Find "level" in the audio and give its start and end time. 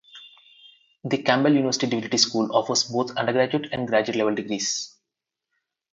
4.17-4.33